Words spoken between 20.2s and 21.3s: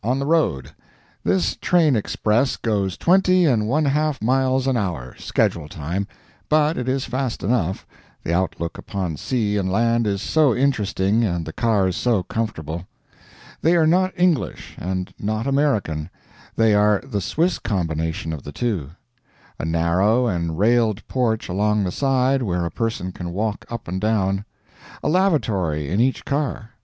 and railed